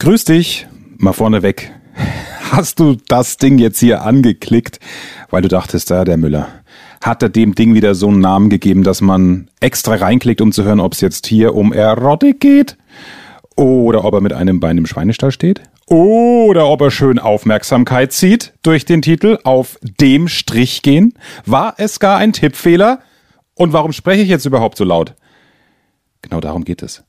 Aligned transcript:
Grüß 0.00 0.24
dich, 0.24 0.66
mal 0.96 1.12
vorneweg. 1.12 1.72
Hast 2.50 2.80
du 2.80 2.96
das 3.08 3.36
Ding 3.36 3.58
jetzt 3.58 3.80
hier 3.80 4.00
angeklickt, 4.00 4.80
weil 5.28 5.42
du 5.42 5.48
dachtest, 5.48 5.90
da 5.90 6.06
der 6.06 6.16
Müller 6.16 6.48
hat 7.04 7.22
er 7.22 7.28
dem 7.28 7.54
Ding 7.54 7.74
wieder 7.74 7.94
so 7.94 8.08
einen 8.08 8.20
Namen 8.20 8.48
gegeben, 8.48 8.82
dass 8.82 9.02
man 9.02 9.50
extra 9.60 9.96
reinklickt, 9.96 10.40
um 10.40 10.52
zu 10.52 10.64
hören, 10.64 10.80
ob 10.80 10.94
es 10.94 11.02
jetzt 11.02 11.26
hier 11.26 11.54
um 11.54 11.74
Erotik 11.74 12.40
geht 12.40 12.78
oder 13.56 14.06
ob 14.06 14.14
er 14.14 14.22
mit 14.22 14.32
einem 14.32 14.58
Bein 14.58 14.78
im 14.78 14.86
Schweinestall 14.86 15.32
steht 15.32 15.60
oder 15.84 16.66
ob 16.68 16.80
er 16.80 16.90
schön 16.90 17.18
Aufmerksamkeit 17.18 18.12
zieht 18.14 18.54
durch 18.62 18.86
den 18.86 19.02
Titel 19.02 19.38
auf 19.44 19.78
dem 19.82 20.28
Strich 20.28 20.80
gehen. 20.80 21.12
War 21.44 21.74
es 21.76 22.00
gar 22.00 22.16
ein 22.16 22.32
Tippfehler? 22.32 23.00
Und 23.52 23.74
warum 23.74 23.92
spreche 23.92 24.22
ich 24.22 24.30
jetzt 24.30 24.46
überhaupt 24.46 24.78
so 24.78 24.84
laut? 24.84 25.14
Genau 26.22 26.40
darum 26.40 26.64
geht 26.64 26.82
es. 26.82 27.04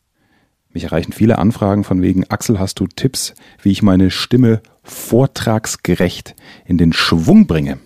Mich 0.73 0.85
erreichen 0.85 1.11
viele 1.11 1.37
Anfragen 1.37 1.83
von 1.83 2.01
wegen, 2.01 2.29
Axel, 2.29 2.59
hast 2.59 2.79
du 2.79 2.87
Tipps, 2.87 3.33
wie 3.61 3.71
ich 3.71 3.81
meine 3.81 4.09
Stimme 4.09 4.61
vortragsgerecht 4.83 6.35
in 6.65 6.77
den 6.77 6.93
Schwung 6.93 7.45
bringe? 7.45 7.79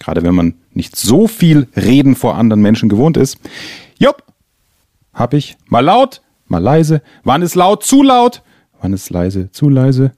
Gerade 0.00 0.22
wenn 0.22 0.34
man 0.34 0.54
nicht 0.72 0.96
so 0.96 1.28
viel 1.28 1.68
Reden 1.76 2.16
vor 2.16 2.36
anderen 2.36 2.62
Menschen 2.62 2.88
gewohnt 2.88 3.16
ist. 3.16 3.38
Jupp, 3.98 4.24
hab 5.12 5.34
ich. 5.34 5.56
Mal 5.66 5.80
laut, 5.80 6.22
mal 6.46 6.58
leise. 6.58 7.02
Wann 7.22 7.42
ist 7.42 7.54
laut? 7.54 7.84
Zu 7.84 8.02
laut. 8.02 8.42
Wann 8.80 8.92
ist 8.92 9.10
leise? 9.10 9.50
Zu 9.52 9.68
leise. 9.68 10.12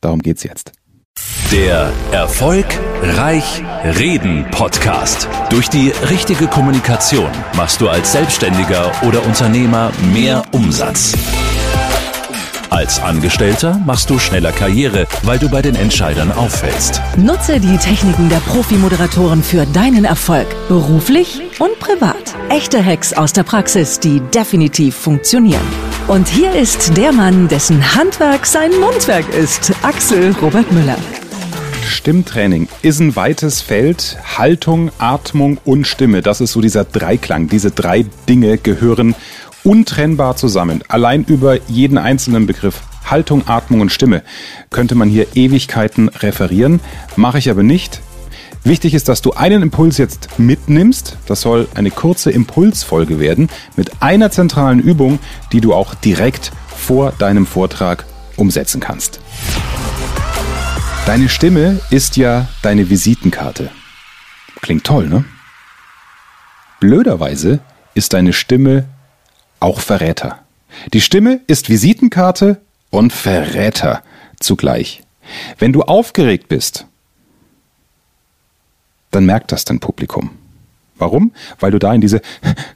Darum 0.00 0.20
geht's 0.20 0.42
jetzt. 0.42 0.72
Der 1.54 1.92
Erfolg 2.10 2.66
Reich 3.00 3.62
Reden 3.84 4.44
Podcast. 4.50 5.28
Durch 5.50 5.68
die 5.68 5.90
richtige 6.10 6.48
Kommunikation 6.48 7.30
machst 7.54 7.80
du 7.80 7.88
als 7.88 8.10
Selbstständiger 8.10 8.90
oder 9.06 9.24
Unternehmer 9.24 9.92
mehr 10.12 10.42
Umsatz. 10.50 11.12
Als 12.70 13.00
Angestellter 13.00 13.80
machst 13.86 14.10
du 14.10 14.18
schneller 14.18 14.50
Karriere, 14.50 15.06
weil 15.22 15.38
du 15.38 15.48
bei 15.48 15.62
den 15.62 15.76
Entscheidern 15.76 16.32
auffällst. 16.32 17.00
Nutze 17.16 17.60
die 17.60 17.78
Techniken 17.78 18.28
der 18.28 18.38
Profi-Moderatoren 18.38 19.44
für 19.44 19.64
deinen 19.64 20.04
Erfolg, 20.04 20.48
beruflich 20.66 21.40
und 21.60 21.78
privat. 21.78 22.34
Echte 22.48 22.84
Hacks 22.84 23.12
aus 23.12 23.32
der 23.32 23.44
Praxis, 23.44 24.00
die 24.00 24.18
definitiv 24.34 24.96
funktionieren. 24.96 25.93
Und 26.06 26.28
hier 26.28 26.54
ist 26.54 26.98
der 26.98 27.12
Mann, 27.12 27.48
dessen 27.48 27.94
Handwerk 27.94 28.44
sein 28.44 28.70
Mundwerk 28.78 29.26
ist, 29.32 29.72
Axel 29.82 30.32
Robert 30.42 30.70
Müller. 30.70 30.98
Stimmtraining 31.82 32.68
ist 32.82 33.00
ein 33.00 33.16
weites 33.16 33.62
Feld. 33.62 34.18
Haltung, 34.36 34.90
Atmung 34.98 35.58
und 35.64 35.86
Stimme. 35.86 36.20
Das 36.20 36.42
ist 36.42 36.52
so 36.52 36.60
dieser 36.60 36.84
Dreiklang. 36.84 37.48
Diese 37.48 37.70
drei 37.70 38.04
Dinge 38.28 38.58
gehören 38.58 39.14
untrennbar 39.62 40.36
zusammen. 40.36 40.82
Allein 40.88 41.24
über 41.24 41.58
jeden 41.68 41.96
einzelnen 41.96 42.46
Begriff 42.46 42.82
Haltung, 43.06 43.48
Atmung 43.48 43.80
und 43.80 43.90
Stimme 43.90 44.22
könnte 44.70 44.94
man 44.96 45.08
hier 45.08 45.26
Ewigkeiten 45.34 46.08
referieren. 46.08 46.80
Mache 47.16 47.38
ich 47.38 47.48
aber 47.48 47.62
nicht. 47.62 48.02
Wichtig 48.66 48.94
ist, 48.94 49.10
dass 49.10 49.20
du 49.20 49.32
einen 49.32 49.62
Impuls 49.62 49.98
jetzt 49.98 50.38
mitnimmst. 50.38 51.18
Das 51.26 51.42
soll 51.42 51.68
eine 51.74 51.90
kurze 51.90 52.30
Impulsfolge 52.30 53.20
werden 53.20 53.50
mit 53.76 54.02
einer 54.02 54.30
zentralen 54.30 54.80
Übung, 54.80 55.18
die 55.52 55.60
du 55.60 55.74
auch 55.74 55.94
direkt 55.94 56.50
vor 56.74 57.12
deinem 57.12 57.44
Vortrag 57.44 58.06
umsetzen 58.36 58.80
kannst. 58.80 59.20
Deine 61.04 61.28
Stimme 61.28 61.78
ist 61.90 62.16
ja 62.16 62.48
deine 62.62 62.88
Visitenkarte. 62.88 63.70
Klingt 64.62 64.84
toll, 64.84 65.08
ne? 65.08 65.26
Blöderweise 66.80 67.60
ist 67.92 68.14
deine 68.14 68.32
Stimme 68.32 68.86
auch 69.60 69.80
Verräter. 69.80 70.38
Die 70.94 71.02
Stimme 71.02 71.40
ist 71.46 71.68
Visitenkarte 71.68 72.62
und 72.88 73.12
Verräter 73.12 74.02
zugleich. 74.40 75.02
Wenn 75.58 75.74
du 75.74 75.82
aufgeregt 75.82 76.48
bist, 76.48 76.86
dann 79.14 79.26
merkt 79.26 79.52
das 79.52 79.64
dein 79.64 79.80
Publikum. 79.80 80.30
Warum? 80.96 81.32
Weil 81.58 81.72
du 81.72 81.78
da 81.78 81.92
in 81.92 82.00
diese 82.00 82.20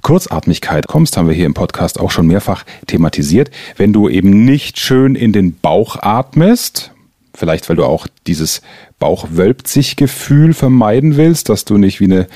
Kurzatmigkeit 0.02 0.88
kommst, 0.88 1.16
haben 1.16 1.28
wir 1.28 1.34
hier 1.34 1.46
im 1.46 1.54
Podcast 1.54 2.00
auch 2.00 2.10
schon 2.10 2.26
mehrfach 2.26 2.64
thematisiert. 2.86 3.50
Wenn 3.76 3.92
du 3.92 4.08
eben 4.08 4.44
nicht 4.44 4.78
schön 4.80 5.14
in 5.14 5.32
den 5.32 5.56
Bauch 5.56 5.96
atmest, 6.00 6.90
vielleicht 7.34 7.68
weil 7.68 7.76
du 7.76 7.84
auch 7.84 8.08
dieses 8.26 8.60
Bauchwölbt-sich-Gefühl 8.98 10.52
vermeiden 10.52 11.16
willst, 11.16 11.48
dass 11.48 11.64
du 11.64 11.78
nicht 11.78 12.00
wie 12.00 12.04
eine 12.04 12.26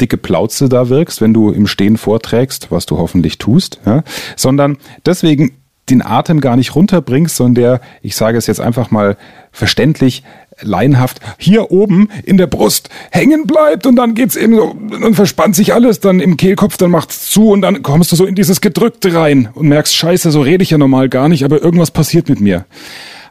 dicke 0.00 0.16
Plauze 0.16 0.70
da 0.70 0.88
wirkst, 0.88 1.20
wenn 1.20 1.34
du 1.34 1.50
im 1.50 1.66
Stehen 1.66 1.98
vorträgst, 1.98 2.70
was 2.70 2.86
du 2.86 2.96
hoffentlich 2.96 3.36
tust, 3.36 3.80
ja, 3.84 4.02
sondern 4.36 4.78
deswegen 5.04 5.52
den 5.90 6.02
Atem 6.02 6.40
gar 6.40 6.56
nicht 6.56 6.74
runterbringst, 6.74 7.36
sondern 7.36 7.54
der, 7.54 7.80
ich 8.00 8.16
sage 8.16 8.38
es 8.38 8.46
jetzt 8.46 8.60
einfach 8.60 8.90
mal 8.90 9.18
verständlich, 9.52 10.22
laienhaft 10.62 11.20
hier 11.38 11.70
oben 11.70 12.08
in 12.24 12.36
der 12.36 12.46
Brust 12.46 12.88
hängen 13.10 13.46
bleibt 13.46 13.86
und 13.86 13.96
dann 13.96 14.14
geht's 14.14 14.36
eben 14.36 14.56
so, 14.56 14.76
dann 14.90 15.14
verspannt 15.14 15.56
sich 15.56 15.72
alles 15.74 16.00
dann 16.00 16.20
im 16.20 16.36
Kehlkopf, 16.36 16.76
dann 16.76 16.90
macht's 16.90 17.30
zu 17.30 17.50
und 17.50 17.62
dann 17.62 17.82
kommst 17.82 18.12
du 18.12 18.16
so 18.16 18.24
in 18.24 18.34
dieses 18.34 18.60
Gedrückte 18.60 19.14
rein 19.14 19.48
und 19.54 19.68
merkst, 19.68 19.94
scheiße, 19.94 20.30
so 20.30 20.40
rede 20.40 20.62
ich 20.62 20.70
ja 20.70 20.78
normal 20.78 21.08
gar 21.08 21.28
nicht, 21.28 21.44
aber 21.44 21.62
irgendwas 21.62 21.90
passiert 21.90 22.28
mit 22.28 22.40
mir. 22.40 22.66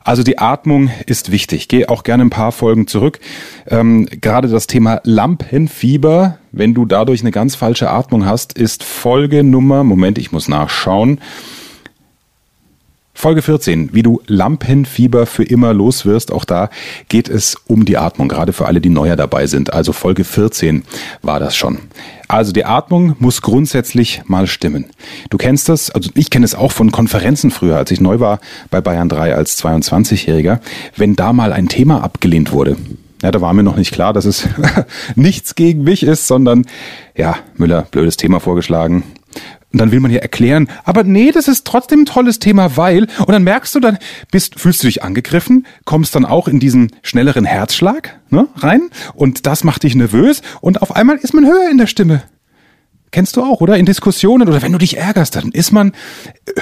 Also 0.03 0.23
die 0.23 0.39
Atmung 0.39 0.89
ist 1.05 1.31
wichtig. 1.31 1.67
Geh 1.67 1.87
auch 1.87 2.03
gerne 2.03 2.23
ein 2.23 2.29
paar 2.29 2.51
Folgen 2.51 2.87
zurück. 2.87 3.19
Ähm, 3.67 4.07
gerade 4.21 4.47
das 4.47 4.65
Thema 4.65 5.01
Lampenfieber, 5.03 6.39
wenn 6.51 6.73
du 6.73 6.85
dadurch 6.85 7.21
eine 7.21 7.31
ganz 7.31 7.55
falsche 7.55 7.91
Atmung 7.91 8.25
hast, 8.25 8.53
ist 8.53 8.83
Folge 8.83 9.43
Nummer, 9.43 9.83
Moment, 9.83 10.17
ich 10.17 10.31
muss 10.31 10.47
nachschauen, 10.47 11.19
Folge 13.19 13.41
14, 13.41 13.89
wie 13.91 14.01
du 14.01 14.21
Lampenfieber 14.27 15.25
für 15.25 15.43
immer 15.43 15.73
los 15.73 16.05
wirst. 16.05 16.31
Auch 16.31 16.45
da 16.45 16.69
geht 17.09 17.27
es 17.27 17.57
um 17.67 17.83
die 17.83 17.97
Atmung, 17.97 18.29
gerade 18.29 18.53
für 18.53 18.65
alle, 18.65 18.79
die 18.79 18.87
neuer 18.87 19.17
dabei 19.17 19.45
sind. 19.45 19.73
Also 19.73 19.91
Folge 19.91 20.23
14 20.23 20.85
war 21.21 21.37
das 21.37 21.53
schon. 21.53 21.79
Also 22.29 22.53
die 22.53 22.63
Atmung 22.63 23.17
muss 23.19 23.41
grundsätzlich 23.41 24.21
mal 24.27 24.47
stimmen. 24.47 24.85
Du 25.29 25.37
kennst 25.37 25.67
das, 25.67 25.89
also 25.91 26.09
ich 26.15 26.29
kenne 26.29 26.45
es 26.45 26.55
auch 26.55 26.71
von 26.71 26.93
Konferenzen 26.93 27.51
früher, 27.51 27.75
als 27.75 27.91
ich 27.91 27.99
neu 27.99 28.21
war 28.21 28.39
bei 28.71 28.79
Bayern 28.79 29.09
3 29.09 29.35
als 29.35 29.61
22-Jähriger, 29.61 30.61
wenn 30.95 31.17
da 31.17 31.33
mal 31.33 31.51
ein 31.51 31.67
Thema 31.67 32.01
abgelehnt 32.01 32.53
wurde. 32.53 32.77
Ja, 33.21 33.31
da 33.31 33.41
war 33.41 33.53
mir 33.53 33.63
noch 33.63 33.75
nicht 33.75 33.91
klar, 33.91 34.13
dass 34.13 34.23
es 34.23 34.47
nichts 35.15 35.55
gegen 35.55 35.83
mich 35.83 36.03
ist, 36.03 36.25
sondern 36.25 36.65
ja, 37.17 37.35
Müller, 37.57 37.85
blödes 37.91 38.15
Thema 38.15 38.39
vorgeschlagen, 38.39 39.03
und 39.71 39.79
dann 39.79 39.91
will 39.91 39.99
man 39.99 40.11
ja 40.11 40.19
erklären, 40.19 40.67
aber 40.83 41.03
nee, 41.03 41.31
das 41.31 41.47
ist 41.47 41.65
trotzdem 41.65 42.01
ein 42.01 42.05
tolles 42.05 42.39
Thema, 42.39 42.75
weil, 42.75 43.03
und 43.19 43.29
dann 43.29 43.43
merkst 43.43 43.75
du, 43.75 43.79
dann 43.79 43.97
bist, 44.31 44.59
fühlst 44.59 44.83
du 44.83 44.87
dich 44.87 45.03
angegriffen, 45.03 45.67
kommst 45.85 46.15
dann 46.15 46.25
auch 46.25 46.47
in 46.47 46.59
diesen 46.59 46.91
schnelleren 47.03 47.45
Herzschlag 47.45 48.19
ne, 48.29 48.47
rein 48.55 48.89
und 49.13 49.45
das 49.45 49.63
macht 49.63 49.83
dich 49.83 49.95
nervös 49.95 50.41
und 50.61 50.81
auf 50.81 50.95
einmal 50.95 51.17
ist 51.17 51.33
man 51.33 51.45
höher 51.45 51.69
in 51.69 51.77
der 51.77 51.87
Stimme. 51.87 52.23
Kennst 53.11 53.37
du 53.37 53.43
auch, 53.43 53.59
oder? 53.61 53.77
In 53.77 53.87
Diskussionen 53.87 54.47
oder 54.47 54.61
wenn 54.61 54.71
du 54.71 54.77
dich 54.77 54.97
ärgerst, 54.97 55.35
dann 55.35 55.51
ist 55.51 55.71
man 55.71 55.93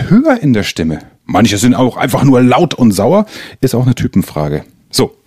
höher 0.07 0.40
in 0.41 0.53
der 0.53 0.63
Stimme. 0.63 1.00
Manche 1.25 1.57
sind 1.57 1.75
auch 1.75 1.97
einfach 1.97 2.23
nur 2.23 2.41
laut 2.41 2.73
und 2.73 2.91
sauer, 2.91 3.25
ist 3.59 3.75
auch 3.75 3.85
eine 3.85 3.96
Typenfrage. 3.96 4.63
So. 4.90 5.17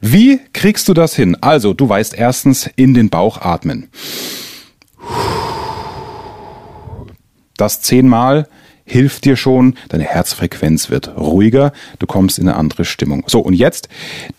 Wie 0.00 0.40
kriegst 0.52 0.88
du 0.88 0.94
das 0.94 1.14
hin? 1.14 1.36
Also, 1.40 1.74
du 1.74 1.88
weißt 1.88 2.14
erstens 2.14 2.68
in 2.74 2.94
den 2.94 3.10
Bauch 3.10 3.40
atmen. 3.40 3.90
Das 7.60 7.82
zehnmal 7.82 8.48
hilft 8.86 9.26
dir 9.26 9.36
schon, 9.36 9.74
deine 9.90 10.04
Herzfrequenz 10.04 10.88
wird 10.88 11.16
ruhiger, 11.16 11.72
du 11.98 12.06
kommst 12.06 12.38
in 12.38 12.48
eine 12.48 12.56
andere 12.56 12.86
Stimmung. 12.86 13.22
So, 13.26 13.40
und 13.40 13.52
jetzt 13.52 13.88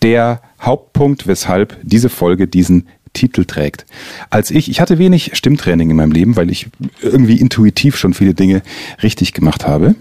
der 0.02 0.42
Hauptpunkt, 0.60 1.28
weshalb 1.28 1.78
diese 1.84 2.08
Folge 2.08 2.48
diesen 2.48 2.88
Titel 3.12 3.44
trägt. 3.44 3.86
Als 4.28 4.50
ich, 4.50 4.68
ich 4.68 4.80
hatte 4.80 4.98
wenig 4.98 5.36
Stimmtraining 5.36 5.90
in 5.90 5.96
meinem 5.96 6.10
Leben, 6.10 6.34
weil 6.34 6.50
ich 6.50 6.66
irgendwie 7.00 7.36
intuitiv 7.36 7.96
schon 7.96 8.12
viele 8.12 8.34
Dinge 8.34 8.62
richtig 9.04 9.32
gemacht 9.32 9.66
habe. 9.66 9.94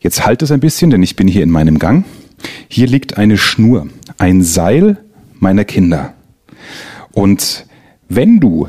Jetzt 0.00 0.26
halt 0.26 0.42
es 0.42 0.50
ein 0.50 0.60
bisschen, 0.60 0.90
denn 0.90 1.02
ich 1.02 1.14
bin 1.14 1.28
hier 1.28 1.44
in 1.44 1.50
meinem 1.50 1.78
Gang. 1.78 2.04
Hier 2.68 2.88
liegt 2.88 3.18
eine 3.18 3.38
Schnur, 3.38 3.86
ein 4.18 4.42
Seil 4.42 4.98
meiner 5.38 5.64
Kinder. 5.64 6.14
Und 7.12 7.66
wenn 8.08 8.40
du 8.40 8.68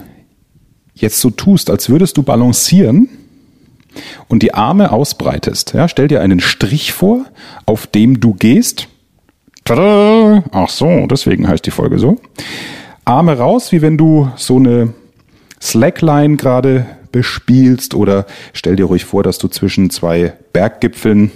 jetzt 0.94 1.19
so 1.19 1.30
tust, 1.31 1.69
als 1.69 1.90
würdest 1.90 2.18
du 2.18 2.24
balancieren, 2.24 3.10
und 4.28 4.44
die 4.44 4.54
Arme 4.54 4.92
ausbreitest, 4.92 5.74
ja, 5.74 5.88
stell 5.88 6.08
dir 6.08 6.22
einen 6.22 6.40
Strich 6.40 6.94
vor, 6.94 7.26
auf 7.66 7.88
dem 7.88 8.20
du 8.20 8.34
gehst. 8.34 8.88
Tada! 9.66 10.44
Ach 10.52 10.70
so, 10.70 11.08
deswegen 11.08 11.48
heißt 11.48 11.66
die 11.66 11.72
Folge 11.72 12.00
so. 12.00 12.18
Arme 13.06 13.38
raus, 13.38 13.72
wie 13.72 13.82
wenn 13.82 13.98
du 13.98 14.32
so 14.36 14.58
eine 14.58 14.94
Slackline 15.62 16.38
gerade 16.38 16.86
bespielst 17.12 17.94
oder 17.96 18.26
stell 18.54 18.76
dir 18.76 18.86
ruhig 18.86 19.06
vor, 19.06 19.24
dass 19.24 19.38
du 19.38 19.48
zwischen 19.48 19.90
zwei 19.90 20.34
Berggipfeln 20.54 21.32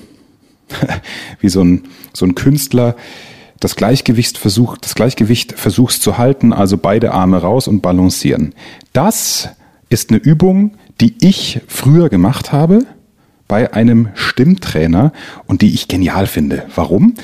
wie 1.40 1.50
so 1.50 1.64
ein, 1.64 1.84
so 2.14 2.26
ein 2.26 2.36
Künstler 2.36 2.96
das 3.60 3.76
Gleichgewicht 3.76 4.38
versucht, 4.38 4.84
das 4.84 4.94
Gleichgewicht 4.94 5.54
versuchst 5.58 6.04
zu 6.04 6.18
halten, 6.18 6.52
also 6.52 6.78
beide 6.78 7.14
Arme 7.14 7.38
raus 7.38 7.68
und 7.68 7.82
balancieren. 7.82 8.54
Das 8.92 9.50
ist 9.90 10.10
eine 10.10 10.20
Übung, 10.20 10.76
die 11.04 11.16
ich 11.20 11.60
früher 11.68 12.08
gemacht 12.08 12.54
habe, 12.54 12.86
bei 13.50 13.74
einem 13.74 14.08
Stimmtrainer 14.14 15.12
und 15.48 15.62
die 15.62 15.74
ich 15.74 15.90
genial 15.90 16.28
finde. 16.28 16.64
Warum? 16.76 17.16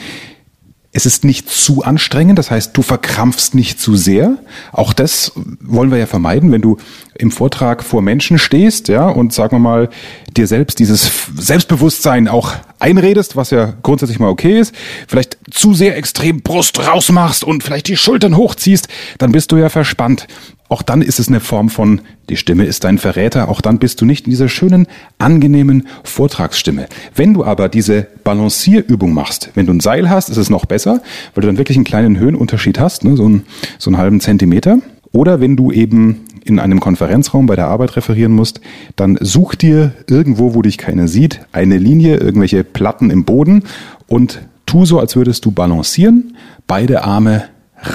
Es 0.91 1.05
ist 1.05 1.23
nicht 1.23 1.49
zu 1.49 1.83
anstrengend, 1.83 2.37
das 2.37 2.51
heißt, 2.51 2.75
du 2.75 2.81
verkrampfst 2.81 3.55
nicht 3.55 3.79
zu 3.79 3.95
sehr. 3.95 4.37
Auch 4.73 4.91
das 4.91 5.31
wollen 5.61 5.91
wir 5.91 5.97
ja 5.97 6.07
vermeiden, 6.07 6.51
wenn 6.51 6.61
du 6.61 6.75
im 7.17 7.31
Vortrag 7.31 7.81
vor 7.81 8.01
Menschen 8.01 8.37
stehst, 8.37 8.89
ja, 8.89 9.07
und 9.07 9.31
sagen 9.31 9.55
wir 9.55 9.59
mal, 9.59 9.89
dir 10.35 10.47
selbst 10.47 10.79
dieses 10.79 11.09
Selbstbewusstsein 11.37 12.27
auch 12.27 12.55
einredest, 12.79 13.37
was 13.37 13.51
ja 13.51 13.75
grundsätzlich 13.81 14.19
mal 14.19 14.27
okay 14.27 14.59
ist, 14.59 14.75
vielleicht 15.07 15.37
zu 15.51 15.73
sehr 15.73 15.95
extrem 15.95 16.41
Brust 16.41 16.85
rausmachst 16.85 17.45
und 17.45 17.63
vielleicht 17.63 17.87
die 17.87 17.95
Schultern 17.95 18.35
hochziehst, 18.35 18.89
dann 19.19 19.31
bist 19.31 19.53
du 19.53 19.57
ja 19.57 19.69
verspannt. 19.69 20.27
Auch 20.69 20.83
dann 20.83 21.01
ist 21.01 21.19
es 21.19 21.27
eine 21.27 21.39
Form 21.39 21.69
von, 21.69 22.01
die 22.29 22.37
Stimme 22.37 22.65
ist 22.65 22.83
dein 22.83 22.99
Verräter, 22.99 23.49
auch 23.49 23.59
dann 23.59 23.79
bist 23.79 23.99
du 24.01 24.05
nicht 24.05 24.27
in 24.27 24.29
dieser 24.29 24.49
schönen, 24.49 24.85
angenehmen 25.17 25.87
Vortragsstimme. 26.03 26.85
Wenn 27.15 27.33
du 27.33 27.43
aber 27.43 27.69
diese 27.69 28.05
Balancierübung 28.23 29.11
machst, 29.11 29.49
wenn 29.55 29.65
du 29.65 29.73
ein 29.73 29.79
Seil 29.79 30.11
hast, 30.11 30.29
ist 30.29 30.37
es 30.37 30.51
noch 30.51 30.65
besser, 30.65 31.01
weil 31.33 31.41
du 31.41 31.47
dann 31.47 31.57
wirklich 31.57 31.75
einen 31.75 31.85
kleinen 31.85 32.19
Höhenunterschied 32.19 32.79
hast, 32.79 33.03
ne, 33.03 33.17
so, 33.17 33.25
einen, 33.25 33.47
so 33.79 33.89
einen 33.89 33.97
halben 33.97 34.19
Zentimeter. 34.21 34.77
Oder 35.11 35.41
wenn 35.41 35.55
du 35.55 35.71
eben 35.71 36.25
in 36.45 36.59
einem 36.59 36.79
Konferenzraum 36.79 37.47
bei 37.47 37.55
der 37.55 37.67
Arbeit 37.67 37.95
referieren 37.95 38.31
musst, 38.31 38.61
dann 38.95 39.17
such 39.19 39.55
dir 39.55 39.93
irgendwo, 40.07 40.53
wo 40.53 40.61
dich 40.61 40.77
keiner 40.77 41.07
sieht, 41.07 41.41
eine 41.51 41.79
Linie, 41.79 42.17
irgendwelche 42.17 42.63
Platten 42.63 43.09
im 43.09 43.25
Boden 43.25 43.63
und 44.07 44.39
tu 44.67 44.85
so, 44.85 44.99
als 44.99 45.15
würdest 45.15 45.45
du 45.45 45.51
balancieren, 45.51 46.37
beide 46.67 47.03
Arme 47.03 47.45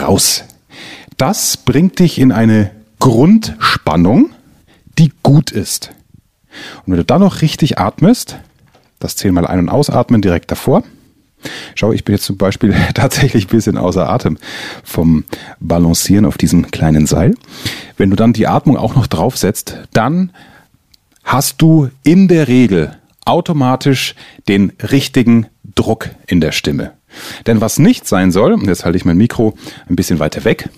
raus 0.00 0.44
das 1.16 1.56
bringt 1.56 1.98
dich 1.98 2.18
in 2.18 2.32
eine 2.32 2.70
Grundspannung, 2.98 4.30
die 4.98 5.12
gut 5.22 5.50
ist. 5.50 5.90
Und 6.84 6.92
wenn 6.92 6.98
du 6.98 7.04
dann 7.04 7.20
noch 7.20 7.42
richtig 7.42 7.78
atmest, 7.78 8.38
das 8.98 9.16
zehnmal 9.16 9.46
ein- 9.46 9.58
und 9.58 9.68
ausatmen 9.68 10.22
direkt 10.22 10.50
davor. 10.50 10.82
Schau, 11.74 11.92
ich 11.92 12.04
bin 12.04 12.14
jetzt 12.14 12.24
zum 12.24 12.38
Beispiel 12.38 12.74
tatsächlich 12.94 13.46
ein 13.46 13.50
bisschen 13.50 13.76
außer 13.76 14.08
Atem 14.08 14.38
vom 14.82 15.24
Balancieren 15.60 16.24
auf 16.24 16.38
diesem 16.38 16.70
kleinen 16.70 17.06
Seil. 17.06 17.34
Wenn 17.96 18.10
du 18.10 18.16
dann 18.16 18.32
die 18.32 18.46
Atmung 18.46 18.76
auch 18.76 18.94
noch 18.94 19.06
draufsetzt, 19.06 19.78
dann 19.92 20.32
hast 21.22 21.60
du 21.60 21.90
in 22.02 22.28
der 22.28 22.48
Regel 22.48 22.96
automatisch 23.26 24.14
den 24.48 24.72
richtigen 24.90 25.46
Druck 25.74 26.10
in 26.26 26.40
der 26.40 26.52
Stimme. 26.52 26.92
Denn 27.46 27.60
was 27.60 27.78
nicht 27.78 28.08
sein 28.08 28.32
soll, 28.32 28.54
und 28.54 28.66
jetzt 28.66 28.84
halte 28.84 28.96
ich 28.96 29.04
mein 29.04 29.16
Mikro 29.16 29.54
ein 29.88 29.96
bisschen 29.96 30.18
weiter 30.18 30.44
weg, 30.44 30.68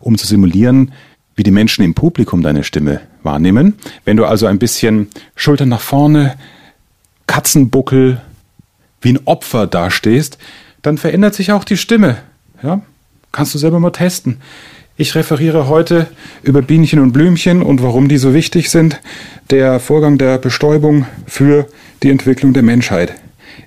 um 0.00 0.18
zu 0.18 0.26
simulieren, 0.26 0.92
wie 1.36 1.42
die 1.42 1.50
Menschen 1.50 1.84
im 1.84 1.94
Publikum 1.94 2.42
deine 2.42 2.64
Stimme 2.64 3.00
wahrnehmen. 3.22 3.74
Wenn 4.04 4.16
du 4.16 4.24
also 4.24 4.46
ein 4.46 4.58
bisschen 4.58 5.08
Schultern 5.36 5.68
nach 5.68 5.80
vorne, 5.80 6.36
Katzenbuckel, 7.26 8.20
wie 9.00 9.12
ein 9.12 9.20
Opfer 9.26 9.66
dastehst, 9.66 10.38
dann 10.82 10.98
verändert 10.98 11.34
sich 11.34 11.52
auch 11.52 11.64
die 11.64 11.76
Stimme. 11.76 12.18
Ja? 12.62 12.82
Kannst 13.30 13.54
du 13.54 13.58
selber 13.58 13.78
mal 13.78 13.90
testen. 13.90 14.38
Ich 14.96 15.14
referiere 15.14 15.68
heute 15.68 16.08
über 16.42 16.60
Bienchen 16.60 16.98
und 16.98 17.12
Blümchen 17.12 17.62
und 17.62 17.82
warum 17.82 18.08
die 18.08 18.18
so 18.18 18.34
wichtig 18.34 18.68
sind. 18.68 19.00
Der 19.50 19.78
Vorgang 19.78 20.18
der 20.18 20.38
Bestäubung 20.38 21.06
für 21.26 21.68
die 22.02 22.10
Entwicklung 22.10 22.52
der 22.52 22.64
Menschheit 22.64 23.14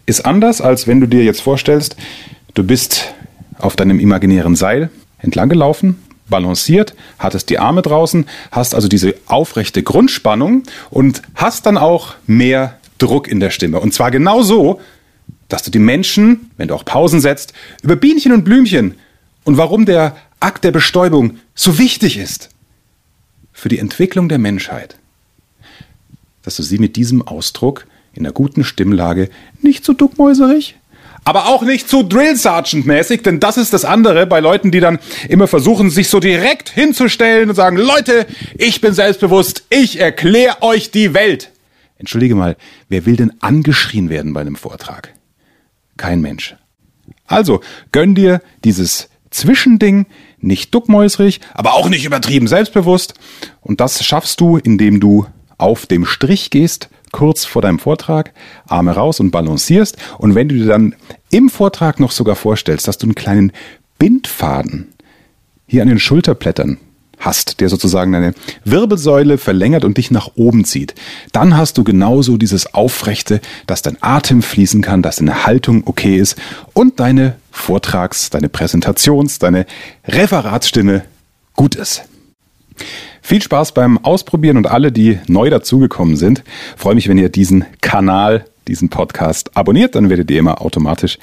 ist 0.05 0.25
anders, 0.25 0.59
als 0.59 0.87
wenn 0.87 0.99
du 0.99 1.07
dir 1.07 1.23
jetzt 1.23 1.41
vorstellst, 1.41 1.95
du 2.53 2.65
bist 2.65 3.13
auf 3.59 3.77
deinem 3.77 4.01
imaginären 4.01 4.57
Seil 4.57 4.89
entlang 5.21 5.49
gelaufen, 5.49 6.01
balanciert, 6.29 6.95
hattest 7.19 7.49
die 7.49 7.59
Arme 7.59 7.81
draußen, 7.81 8.25
hast 8.51 8.73
also 8.73 8.87
diese 8.87 9.15
aufrechte 9.27 9.83
Grundspannung 9.83 10.63
und 10.89 11.21
hast 11.35 11.65
dann 11.65 11.77
auch 11.77 12.15
mehr 12.25 12.77
Druck 12.97 13.27
in 13.27 13.39
der 13.39 13.49
Stimme. 13.49 13.79
Und 13.79 13.93
zwar 13.93 14.11
genau 14.11 14.41
so, 14.41 14.79
dass 15.49 15.63
du 15.63 15.71
die 15.71 15.79
Menschen, 15.79 16.51
wenn 16.57 16.69
du 16.69 16.75
auch 16.75 16.85
Pausen 16.85 17.19
setzt, 17.19 17.53
über 17.83 17.95
Bienchen 17.95 18.31
und 18.31 18.43
Blümchen 18.43 18.95
und 19.43 19.57
warum 19.57 19.85
der 19.85 20.15
Akt 20.39 20.63
der 20.63 20.71
Bestäubung 20.71 21.37
so 21.53 21.77
wichtig 21.77 22.17
ist 22.17 22.49
für 23.51 23.69
die 23.69 23.79
Entwicklung 23.79 24.29
der 24.29 24.39
Menschheit, 24.39 24.95
dass 26.41 26.55
du 26.55 26.63
sie 26.63 26.79
mit 26.79 26.95
diesem 26.95 27.21
Ausdruck 27.21 27.85
in 28.13 28.25
einer 28.25 28.33
guten 28.33 28.63
Stimmlage 28.63 29.29
nicht 29.61 29.85
so 29.85 29.93
duckmäuserig, 29.93 30.77
aber 31.23 31.47
auch 31.47 31.61
nicht 31.61 31.87
zu 31.87 32.03
Drill 32.03 32.35
Sergeant 32.35 32.85
mäßig, 32.85 33.21
denn 33.23 33.39
das 33.39 33.57
ist 33.57 33.73
das 33.73 33.85
andere 33.85 34.25
bei 34.25 34.39
Leuten, 34.39 34.71
die 34.71 34.79
dann 34.79 34.99
immer 35.29 35.47
versuchen, 35.47 35.89
sich 35.89 36.09
so 36.09 36.19
direkt 36.19 36.69
hinzustellen 36.69 37.49
und 37.49 37.55
sagen, 37.55 37.77
Leute, 37.77 38.25
ich 38.57 38.81
bin 38.81 38.93
selbstbewusst, 38.93 39.65
ich 39.69 39.99
erkläre 39.99 40.61
euch 40.61 40.91
die 40.91 41.13
Welt. 41.13 41.51
Entschuldige 41.97 42.35
mal, 42.35 42.57
wer 42.89 43.05
will 43.05 43.15
denn 43.15 43.33
angeschrien 43.41 44.09
werden 44.09 44.33
bei 44.33 44.41
einem 44.41 44.55
Vortrag? 44.55 45.13
Kein 45.97 46.21
Mensch. 46.21 46.55
Also, 47.27 47.61
gönn 47.91 48.15
dir 48.15 48.41
dieses 48.63 49.09
Zwischending, 49.29 50.07
nicht 50.39 50.73
duckmäusrig, 50.73 51.39
aber 51.53 51.73
auch 51.73 51.87
nicht 51.87 52.03
übertrieben 52.03 52.47
selbstbewusst. 52.47 53.13
Und 53.61 53.79
das 53.79 54.03
schaffst 54.03 54.41
du, 54.41 54.57
indem 54.57 54.99
du 54.99 55.27
auf 55.57 55.85
dem 55.85 56.05
Strich 56.05 56.49
gehst, 56.49 56.89
kurz 57.11 57.45
vor 57.45 57.61
deinem 57.61 57.79
Vortrag, 57.79 58.33
Arme 58.67 58.91
raus 58.91 59.19
und 59.19 59.31
balancierst. 59.31 59.97
Und 60.17 60.35
wenn 60.35 60.49
du 60.49 60.55
dir 60.55 60.67
dann 60.67 60.95
im 61.29 61.49
Vortrag 61.49 61.99
noch 61.99 62.11
sogar 62.11 62.35
vorstellst, 62.35 62.87
dass 62.87 62.97
du 62.97 63.07
einen 63.07 63.15
kleinen 63.15 63.51
Bindfaden 63.99 64.93
hier 65.67 65.81
an 65.81 65.87
den 65.87 65.99
Schulterblättern 65.99 66.77
hast, 67.21 67.59
der 67.59 67.69
sozusagen 67.69 68.11
deine 68.11 68.33
Wirbelsäule 68.65 69.37
verlängert 69.37 69.85
und 69.85 69.97
dich 69.97 70.11
nach 70.11 70.31
oben 70.35 70.65
zieht, 70.65 70.95
dann 71.31 71.55
hast 71.55 71.77
du 71.77 71.83
genauso 71.83 72.37
dieses 72.37 72.73
Aufrechte, 72.73 73.41
dass 73.67 73.81
dein 73.81 73.97
Atem 74.01 74.41
fließen 74.41 74.81
kann, 74.81 75.01
dass 75.01 75.17
deine 75.17 75.45
Haltung 75.45 75.83
okay 75.85 76.17
ist 76.17 76.35
und 76.73 76.99
deine 76.99 77.35
Vortrags-, 77.51 78.29
deine 78.29 78.49
Präsentations-, 78.49 79.39
deine 79.39 79.65
Referatsstimme 80.07 81.03
gut 81.55 81.75
ist. 81.75 82.03
Viel 83.21 83.41
Spaß 83.41 83.73
beim 83.73 83.97
Ausprobieren 83.99 84.57
und 84.57 84.67
alle, 84.67 84.91
die 84.91 85.19
neu 85.27 85.49
dazugekommen 85.49 86.17
sind. 86.17 86.43
Freue 86.75 86.95
mich, 86.95 87.07
wenn 87.07 87.17
ihr 87.17 87.29
diesen 87.29 87.65
Kanal, 87.81 88.45
diesen 88.67 88.89
Podcast 88.89 89.55
abonniert, 89.55 89.95
dann 89.95 90.09
werdet 90.09 90.29
ihr 90.31 90.39
immer 90.39 90.61
automatisch 90.61 91.17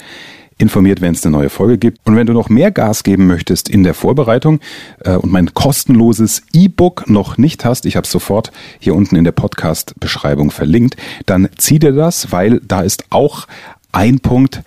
informiert, 0.59 1.01
wenn 1.01 1.13
es 1.13 1.25
eine 1.25 1.35
neue 1.35 1.49
Folge 1.49 1.77
gibt. 1.77 1.99
Und 2.05 2.15
wenn 2.15 2.27
du 2.27 2.33
noch 2.33 2.49
mehr 2.49 2.69
Gas 2.69 3.03
geben 3.03 3.27
möchtest 3.27 3.69
in 3.69 3.83
der 3.83 3.93
Vorbereitung 3.93 4.59
äh, 5.03 5.15
und 5.15 5.31
mein 5.31 5.53
kostenloses 5.53 6.43
E-Book 6.53 7.09
noch 7.09 7.37
nicht 7.37 7.65
hast, 7.65 7.85
ich 7.85 7.95
habe 7.95 8.05
es 8.05 8.11
sofort 8.11 8.51
hier 8.79 8.93
unten 8.93 9.15
in 9.15 9.23
der 9.23 9.31
Podcast-Beschreibung 9.31 10.51
verlinkt, 10.51 10.97
dann 11.25 11.49
zieh 11.57 11.79
dir 11.79 11.93
das, 11.93 12.31
weil 12.31 12.59
da 12.59 12.81
ist 12.81 13.05
auch 13.09 13.47
ein 13.91 14.19
Punkt, 14.19 14.61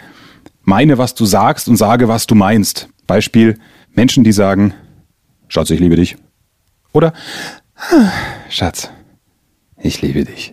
meine, 0.65 0.97
was 0.97 1.15
du 1.15 1.25
sagst 1.25 1.69
und 1.69 1.77
sage, 1.77 2.09
was 2.09 2.27
du 2.27 2.35
meinst. 2.35 2.89
Beispiel, 3.07 3.59
Menschen, 3.95 4.25
die 4.25 4.33
sagen, 4.33 4.75
Schatz, 5.49 5.71
ich 5.71 5.81
liebe 5.81 5.97
dich. 5.97 6.17
Oder, 6.93 7.13
Schatz, 8.49 8.91
ich 9.81 10.03
liebe 10.03 10.25
dich. 10.25 10.53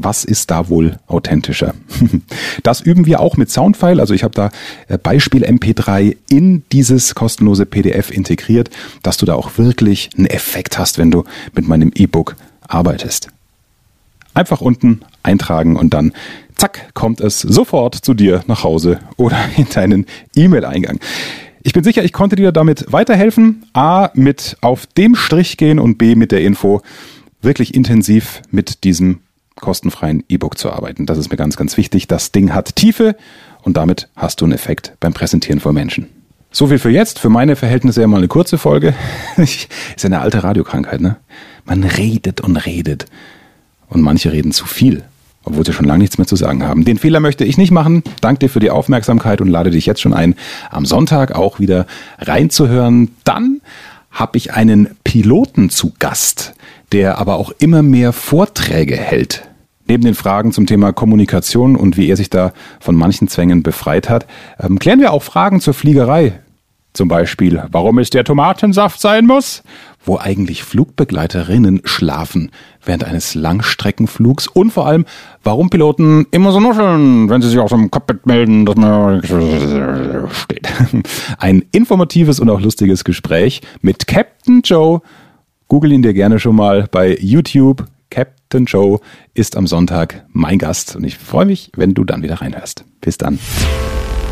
Was 0.00 0.24
ist 0.24 0.52
da 0.52 0.68
wohl 0.68 0.98
authentischer? 1.06 1.74
Das 2.62 2.80
üben 2.80 3.06
wir 3.06 3.20
auch 3.20 3.36
mit 3.36 3.50
Soundfile. 3.50 4.00
Also 4.00 4.14
ich 4.14 4.24
habe 4.24 4.34
da 4.34 4.50
äh, 4.88 4.98
Beispiel 4.98 5.44
MP3 5.44 6.16
in 6.28 6.64
dieses 6.70 7.14
kostenlose 7.14 7.66
PDF 7.66 8.10
integriert, 8.10 8.68
dass 9.02 9.16
du 9.16 9.26
da 9.26 9.34
auch 9.34 9.58
wirklich 9.58 10.10
einen 10.16 10.26
Effekt 10.26 10.76
hast, 10.76 10.98
wenn 10.98 11.10
du 11.10 11.24
mit 11.54 11.66
meinem 11.66 11.92
E-Book 11.94 12.36
arbeitest. 12.66 13.28
Einfach 14.34 14.60
unten 14.60 15.00
eintragen 15.22 15.76
und 15.76 15.94
dann 15.94 16.12
zack 16.56 16.92
kommt 16.94 17.20
es 17.20 17.40
sofort 17.40 17.94
zu 17.94 18.12
dir 18.12 18.42
nach 18.48 18.64
Hause 18.64 19.00
oder 19.16 19.38
in 19.56 19.68
deinen 19.68 20.06
E-Mail-Eingang. 20.34 20.98
Ich 21.68 21.74
bin 21.74 21.84
sicher, 21.84 22.02
ich 22.02 22.14
konnte 22.14 22.34
dir 22.34 22.50
damit 22.50 22.86
weiterhelfen. 22.94 23.66
A, 23.74 24.08
mit 24.14 24.56
auf 24.62 24.86
dem 24.86 25.14
Strich 25.14 25.58
gehen 25.58 25.78
und 25.78 25.98
B, 25.98 26.14
mit 26.14 26.32
der 26.32 26.40
Info 26.40 26.80
wirklich 27.42 27.74
intensiv 27.74 28.40
mit 28.50 28.84
diesem 28.84 29.20
kostenfreien 29.54 30.24
E-Book 30.30 30.56
zu 30.56 30.72
arbeiten. 30.72 31.04
Das 31.04 31.18
ist 31.18 31.30
mir 31.30 31.36
ganz, 31.36 31.58
ganz 31.58 31.76
wichtig. 31.76 32.08
Das 32.08 32.32
Ding 32.32 32.54
hat 32.54 32.74
Tiefe 32.74 33.16
und 33.60 33.76
damit 33.76 34.08
hast 34.16 34.40
du 34.40 34.46
einen 34.46 34.54
Effekt 34.54 34.94
beim 34.98 35.12
Präsentieren 35.12 35.60
vor 35.60 35.74
Menschen. 35.74 36.06
So 36.50 36.68
viel 36.68 36.78
für 36.78 36.88
jetzt. 36.88 37.18
Für 37.18 37.28
meine 37.28 37.54
Verhältnisse 37.54 38.00
ja 38.00 38.06
mal 38.06 38.16
eine 38.16 38.28
kurze 38.28 38.56
Folge. 38.56 38.94
ist 39.36 39.68
ja 39.98 40.06
eine 40.06 40.20
alte 40.20 40.42
Radiokrankheit, 40.42 41.02
ne? 41.02 41.18
Man 41.66 41.84
redet 41.84 42.40
und 42.40 42.56
redet. 42.56 43.04
Und 43.90 44.00
manche 44.00 44.32
reden 44.32 44.52
zu 44.52 44.64
viel 44.64 45.04
obwohl 45.48 45.64
sie 45.64 45.72
schon 45.72 45.86
lange 45.86 46.00
nichts 46.00 46.18
mehr 46.18 46.26
zu 46.26 46.36
sagen 46.36 46.62
haben. 46.62 46.84
Den 46.84 46.98
Fehler 46.98 47.20
möchte 47.20 47.44
ich 47.44 47.56
nicht 47.56 47.70
machen. 47.70 48.02
Danke 48.20 48.40
dir 48.40 48.48
für 48.48 48.60
die 48.60 48.70
Aufmerksamkeit 48.70 49.40
und 49.40 49.48
lade 49.48 49.70
dich 49.70 49.86
jetzt 49.86 50.00
schon 50.00 50.14
ein, 50.14 50.34
am 50.70 50.84
Sonntag 50.84 51.34
auch 51.34 51.58
wieder 51.58 51.86
reinzuhören. 52.18 53.10
Dann 53.24 53.60
habe 54.10 54.36
ich 54.36 54.52
einen 54.52 54.90
Piloten 55.04 55.70
zu 55.70 55.92
Gast, 55.98 56.54
der 56.92 57.18
aber 57.18 57.36
auch 57.36 57.52
immer 57.58 57.82
mehr 57.82 58.12
Vorträge 58.12 58.96
hält. 58.96 59.48
Neben 59.86 60.04
den 60.04 60.14
Fragen 60.14 60.52
zum 60.52 60.66
Thema 60.66 60.92
Kommunikation 60.92 61.74
und 61.74 61.96
wie 61.96 62.08
er 62.08 62.16
sich 62.16 62.28
da 62.28 62.52
von 62.78 62.94
manchen 62.94 63.28
Zwängen 63.28 63.62
befreit 63.62 64.10
hat, 64.10 64.26
ähm, 64.60 64.78
klären 64.78 65.00
wir 65.00 65.12
auch 65.12 65.22
Fragen 65.22 65.60
zur 65.60 65.72
Fliegerei. 65.72 66.40
Zum 66.92 67.08
Beispiel, 67.08 67.62
warum 67.70 67.98
es 67.98 68.10
der 68.10 68.24
Tomatensaft 68.24 69.00
sein 69.00 69.26
muss, 69.26 69.62
wo 70.04 70.18
eigentlich 70.18 70.62
Flugbegleiterinnen 70.62 71.82
schlafen 71.84 72.50
während 72.84 73.04
eines 73.04 73.34
Langstreckenflugs 73.34 74.46
und 74.48 74.70
vor 74.70 74.86
allem, 74.86 75.04
warum 75.42 75.70
Piloten 75.70 76.26
immer 76.30 76.52
so 76.52 76.60
nuscheln, 76.60 77.28
wenn 77.28 77.42
sie 77.42 77.50
sich 77.50 77.58
aus 77.58 77.70
dem 77.70 77.90
Cockpit 77.90 78.26
melden, 78.26 78.64
dass 78.64 78.76
man 78.76 79.22
steht. 79.22 80.68
Ein 81.38 81.64
informatives 81.72 82.40
und 82.40 82.50
auch 82.50 82.60
lustiges 82.60 83.04
Gespräch 83.04 83.60
mit 83.82 84.06
Captain 84.06 84.62
Joe. 84.64 85.00
Google 85.68 85.92
ihn 85.92 86.02
dir 86.02 86.14
gerne 86.14 86.38
schon 86.38 86.56
mal 86.56 86.88
bei 86.90 87.16
YouTube. 87.20 87.84
Captain 88.10 88.64
Joe 88.64 89.00
ist 89.34 89.56
am 89.56 89.66
Sonntag 89.66 90.24
mein 90.32 90.58
Gast 90.58 90.96
und 90.96 91.04
ich 91.04 91.18
freue 91.18 91.44
mich, 91.44 91.70
wenn 91.76 91.92
du 91.92 92.04
dann 92.04 92.22
wieder 92.22 92.40
reinhörst. 92.40 92.84
Bis 93.02 93.18
dann. 93.18 93.38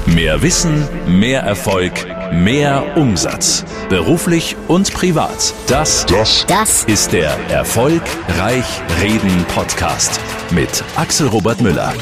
Mehr 0.07 0.41
Wissen, 0.41 0.89
mehr 1.09 1.43
Erfolg, 1.43 1.93
mehr 2.33 2.97
Umsatz. 2.97 3.65
Beruflich 3.89 4.57
und 4.69 4.93
privat. 4.93 5.55
Das, 5.67 6.07
das, 6.07 6.45
das 6.47 6.85
ist 6.85 7.13
der 7.13 7.37
Erfolgreich 7.51 8.65
Reden 9.01 9.45
Podcast 9.55 10.21
mit 10.51 10.85
Axel 10.97 11.29
Robert 11.29 11.61
Müller. 11.61 11.93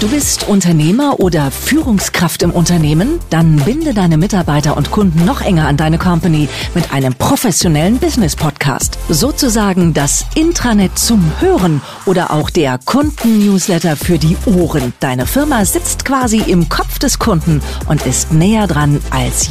Du 0.00 0.08
bist 0.08 0.46
Unternehmer 0.46 1.18
oder 1.18 1.50
Führungskraft 1.50 2.44
im 2.44 2.52
Unternehmen? 2.52 3.18
Dann 3.30 3.56
binde 3.56 3.94
deine 3.94 4.16
Mitarbeiter 4.16 4.76
und 4.76 4.92
Kunden 4.92 5.24
noch 5.24 5.40
enger 5.40 5.66
an 5.66 5.76
deine 5.76 5.98
Company 5.98 6.48
mit 6.72 6.92
einem 6.92 7.14
professionellen 7.14 7.98
Business 7.98 8.36
Podcast. 8.36 8.96
Sozusagen 9.08 9.94
das 9.94 10.24
Intranet 10.36 10.96
zum 10.96 11.32
Hören 11.40 11.80
oder 12.06 12.30
auch 12.30 12.48
der 12.48 12.78
Kunden-Newsletter 12.78 13.96
für 13.96 14.18
die 14.18 14.36
Ohren. 14.46 14.92
Deine 15.00 15.26
Firma 15.26 15.64
sitzt 15.64 16.04
quasi 16.04 16.38
im 16.46 16.68
Kopf 16.68 17.00
des 17.00 17.18
Kunden 17.18 17.60
und 17.88 18.06
ist 18.06 18.32
näher 18.32 18.68
dran 18.68 19.00
als 19.10 19.50